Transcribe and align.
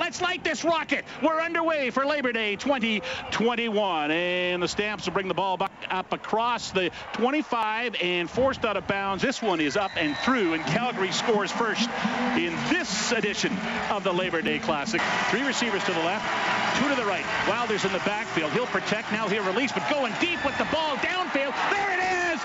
Let's 0.00 0.22
light 0.22 0.42
this 0.42 0.64
rocket. 0.64 1.04
We're 1.22 1.42
underway 1.42 1.90
for 1.90 2.06
Labor 2.06 2.32
Day 2.32 2.56
2021. 2.56 4.10
And 4.10 4.62
the 4.62 4.66
Stamps 4.66 5.04
will 5.04 5.12
bring 5.12 5.28
the 5.28 5.34
ball 5.34 5.58
back 5.58 5.70
up 5.90 6.14
across 6.14 6.70
the 6.70 6.90
25 7.12 7.96
and 8.00 8.28
forced 8.30 8.64
out 8.64 8.78
of 8.78 8.86
bounds. 8.86 9.22
This 9.22 9.42
one 9.42 9.60
is 9.60 9.76
up 9.76 9.90
and 9.96 10.16
through, 10.16 10.54
and 10.54 10.64
Calgary 10.64 11.12
scores 11.12 11.52
first 11.52 11.86
in 12.34 12.56
this 12.70 13.12
edition 13.12 13.54
of 13.90 14.02
the 14.02 14.10
Labor 14.10 14.40
Day 14.40 14.58
Classic. 14.58 15.02
Three 15.28 15.42
receivers 15.42 15.84
to 15.84 15.92
the 15.92 16.00
left, 16.00 16.80
two 16.80 16.88
to 16.88 16.94
the 16.94 17.04
right. 17.04 17.26
Wilder's 17.46 17.84
in 17.84 17.92
the 17.92 17.98
backfield. 17.98 18.52
He'll 18.52 18.64
protect, 18.64 19.12
now 19.12 19.28
he'll 19.28 19.44
release, 19.44 19.70
but 19.70 19.86
going 19.90 20.14
deep 20.18 20.42
with 20.46 20.56
the 20.56 20.66
ball 20.72 20.96
downfield. 20.96 21.52
There 21.70 21.92
it 21.92 22.32
is! 22.34 22.40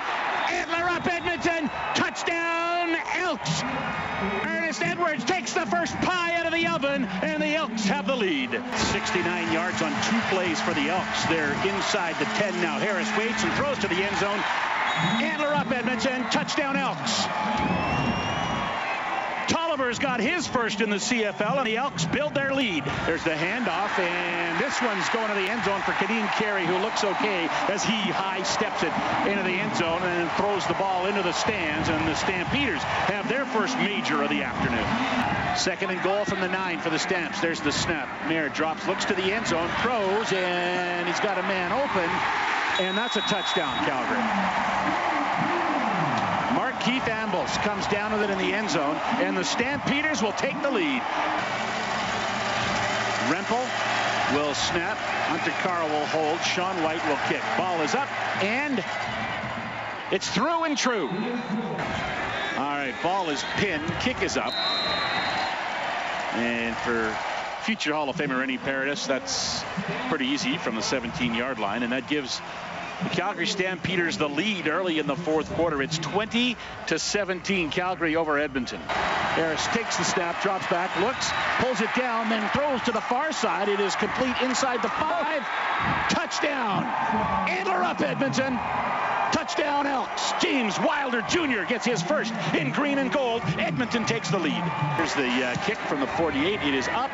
Antler 0.51 0.89
up 0.89 1.07
Edmonton. 1.07 1.69
Touchdown, 1.95 2.97
Elks. 3.15 3.63
Earnest 4.43 4.83
Edwards 4.83 5.23
takes 5.23 5.53
the 5.53 5.65
first 5.65 5.95
pie 6.01 6.34
and 6.83 7.41
the 7.41 7.55
Elks 7.55 7.85
have 7.85 8.07
the 8.07 8.15
lead. 8.15 8.49
69 8.75 9.53
yards 9.53 9.81
on 9.81 9.91
two 10.03 10.19
plays 10.29 10.59
for 10.59 10.73
the 10.73 10.89
Elks. 10.89 11.25
They're 11.25 11.53
inside 11.65 12.15
the 12.19 12.25
10 12.25 12.61
now. 12.61 12.79
Harris 12.79 13.09
waits 13.17 13.43
and 13.43 13.53
throws 13.53 13.77
to 13.79 13.87
the 13.87 13.95
end 13.95 14.17
zone. 14.17 14.39
Antler 15.23 15.53
up 15.53 15.71
Edmonton. 15.71 16.23
Touchdown, 16.31 16.75
Elks. 16.75 17.94
Tolliver's 19.85 19.99
got 19.99 20.19
his 20.19 20.47
first 20.47 20.81
in 20.81 20.89
the 20.89 20.95
CFL, 20.95 21.59
and 21.59 21.67
the 21.67 21.77
Elks 21.77 22.05
build 22.05 22.33
their 22.33 22.55
lead. 22.55 22.83
There's 23.05 23.23
the 23.23 23.37
handoff, 23.37 23.99
and 23.99 24.59
this 24.59 24.81
one's 24.81 25.07
going 25.09 25.27
to 25.27 25.35
the 25.35 25.47
end 25.47 25.63
zone 25.63 25.79
for 25.81 25.91
Kadeem 25.91 26.27
Carey, 26.39 26.65
who 26.65 26.75
looks 26.79 27.03
okay 27.03 27.47
as 27.69 27.83
he 27.83 27.93
high 27.93 28.41
steps 28.41 28.81
it 28.81 28.89
into 29.29 29.43
the 29.43 29.53
end 29.53 29.77
zone 29.77 30.01
and 30.01 30.31
throws 30.31 30.65
the 30.65 30.73
ball 30.73 31.05
into 31.05 31.21
the 31.21 31.33
stands, 31.33 31.87
and 31.89 32.07
the 32.07 32.15
Stampeders 32.15 32.81
have 32.81 33.29
their 33.29 33.45
first 33.45 33.77
major 33.77 34.23
of 34.23 34.31
the 34.31 34.41
afternoon. 34.41 35.55
Second 35.55 35.91
and 35.91 36.01
goal 36.01 36.25
from 36.25 36.41
the 36.41 36.49
nine 36.49 36.79
for 36.79 36.89
the 36.89 36.97
Stamps. 36.97 37.39
There's 37.39 37.61
the 37.61 37.71
snap. 37.71 38.09
Maier 38.27 38.51
drops, 38.51 38.87
looks 38.87 39.05
to 39.05 39.13
the 39.13 39.31
end 39.31 39.45
zone, 39.45 39.69
throws, 39.83 40.33
and 40.33 41.07
he's 41.07 41.19
got 41.19 41.37
a 41.37 41.43
man 41.43 41.71
open, 41.71 42.09
and 42.83 42.97
that's 42.97 43.17
a 43.17 43.21
touchdown, 43.21 43.85
Calgary. 43.85 45.05
Markeith 46.57 47.07
Comes 47.63 47.87
down 47.87 48.13
with 48.13 48.21
it 48.21 48.29
in 48.29 48.37
the 48.37 48.53
end 48.53 48.69
zone, 48.69 48.95
and 49.17 49.35
the 49.35 49.43
Stampeders 49.43 50.21
will 50.21 50.33
take 50.33 50.61
the 50.61 50.69
lead. 50.69 51.01
Rempel 53.31 53.65
will 54.35 54.53
snap. 54.53 54.97
Hunter 54.97 55.51
Carl 55.63 55.89
will 55.89 56.05
hold. 56.05 56.39
Sean 56.41 56.75
Whyte 56.83 57.03
will 57.07 57.17
kick. 57.27 57.41
Ball 57.57 57.81
is 57.81 57.95
up, 57.95 58.07
and 58.43 58.83
it's 60.11 60.29
through 60.29 60.65
and 60.65 60.77
true. 60.77 61.07
All 61.07 62.77
right, 62.77 62.93
ball 63.01 63.29
is 63.29 63.43
pinned. 63.55 63.91
Kick 64.01 64.21
is 64.21 64.37
up. 64.37 64.53
And 66.35 66.75
for 66.77 67.17
future 67.63 67.93
Hall 67.93 68.09
of 68.09 68.15
Famer 68.15 68.39
Rene 68.39 68.57
Paredes, 68.59 69.07
that's 69.07 69.63
pretty 70.09 70.27
easy 70.27 70.59
from 70.59 70.75
the 70.75 70.81
17-yard 70.81 71.57
line, 71.57 71.81
and 71.81 71.93
that 71.93 72.07
gives 72.07 72.41
the 73.03 73.09
Calgary 73.09 73.47
Stampeders 73.47 74.17
the 74.17 74.29
lead 74.29 74.67
early 74.67 74.99
in 74.99 75.07
the 75.07 75.15
fourth 75.15 75.51
quarter. 75.53 75.81
It's 75.81 75.97
20 75.97 76.55
to 76.87 76.99
17. 76.99 77.69
Calgary 77.71 78.15
over 78.15 78.37
Edmonton. 78.39 78.79
Harris 78.79 79.65
takes 79.67 79.97
the 79.97 80.03
snap, 80.03 80.41
drops 80.41 80.67
back, 80.67 80.97
looks, 80.99 81.29
pulls 81.59 81.81
it 81.81 81.89
down, 81.95 82.29
then 82.29 82.47
throws 82.49 82.81
to 82.83 82.91
the 82.91 83.01
far 83.01 83.31
side. 83.31 83.67
It 83.67 83.79
is 83.79 83.95
complete 83.95 84.35
inside 84.41 84.81
the 84.81 84.89
five. 84.89 85.45
Touchdown. 86.09 86.83
Antler 87.49 87.83
up 87.83 88.01
Edmonton. 88.01 88.57
Touchdown 89.31 89.85
Elks. 89.85 90.31
James 90.41 90.79
Wilder 90.79 91.21
Jr. 91.27 91.65
gets 91.67 91.85
his 91.85 92.01
first 92.01 92.33
in 92.53 92.71
green 92.71 92.97
and 92.99 93.11
gold. 93.11 93.41
Edmonton 93.57 94.05
takes 94.05 94.29
the 94.29 94.39
lead. 94.39 94.63
Here's 94.95 95.13
the 95.13 95.27
uh, 95.27 95.55
kick 95.65 95.77
from 95.77 95.99
the 95.99 96.07
48. 96.07 96.61
It 96.61 96.73
is 96.73 96.87
up 96.87 97.11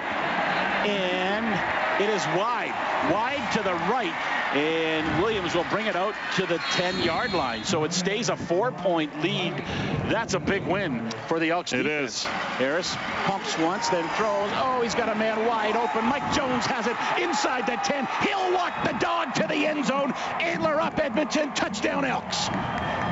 and 0.86 2.02
it 2.02 2.10
is 2.10 2.24
wide. 2.38 2.76
Wide 3.12 3.52
to 3.54 3.64
the 3.64 3.74
right 3.74 4.41
and 4.54 5.22
Williams 5.22 5.56
will 5.56 5.66
bring 5.66 5.86
it 5.86 5.96
out 5.96 6.14
to 6.36 6.46
the 6.46 6.58
10-yard 6.58 7.34
line. 7.34 7.64
So 7.64 7.84
it 7.84 7.94
stays 7.94 8.30
a 8.30 8.36
four-point 8.36 9.22
lead. 9.22 9.64
That's 10.10 10.34
a 10.34 10.40
big 10.40 10.66
win 10.66 11.10
for 11.28 11.40
the 11.40 11.52
Elks. 11.52 11.74
It 11.74 11.84
defense. 11.84 12.18
is. 12.18 12.24
Harris 12.24 12.96
pumps 13.26 13.58
once, 13.58 13.90
then 13.90 14.08
throws. 14.16 14.50
Oh, 14.56 14.82
he's 14.84 14.96
got 14.96 15.10
a 15.10 15.16
man 15.16 15.46
wide 15.46 15.76
open. 15.76 16.06
Mike 16.06 16.34
Jones 16.34 16.66
has 16.66 16.88
it 16.88 16.98
inside 17.22 17.66
the 17.66 17.78
10. 17.78 18.08
He'll 18.28 18.54
walk 18.54 18.84
the 18.86 18.98
dog 19.00 19.34
to 19.36 19.48
the 19.48 19.66
end 19.68 19.86
zone. 19.86 20.14
Antler 20.40 20.80
up 20.80 21.00
Edmonton. 21.00 21.54
Touchdown 21.54 22.06
Elks. 22.06 22.50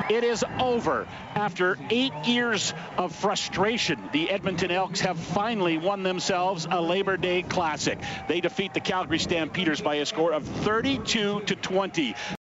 It 0.09 0.23
is 0.23 0.43
over. 0.59 1.07
After 1.35 1.77
eight 1.91 2.13
years 2.25 2.73
of 2.97 3.15
frustration, 3.15 4.09
the 4.11 4.31
Edmonton 4.31 4.71
Elks 4.71 5.01
have 5.01 5.19
finally 5.19 5.77
won 5.77 6.01
themselves 6.01 6.67
a 6.69 6.81
Labor 6.81 7.15
Day 7.15 7.43
Classic. 7.43 7.99
They 8.27 8.41
defeat 8.41 8.73
the 8.73 8.79
Calgary 8.79 9.19
Stampeders 9.19 9.81
by 9.81 9.95
a 9.95 10.05
score 10.07 10.33
of 10.33 10.43
32 10.45 11.41
to 11.41 11.55
20. 11.55 12.15